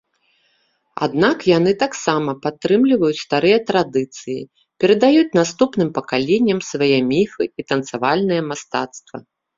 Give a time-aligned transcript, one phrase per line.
[1.07, 4.39] Аднак яны таксама падтрымліваюць старыя традыцыі,
[4.85, 9.17] перадаюць наступным пакаленням свае міфы і танцавальнае мастацтва.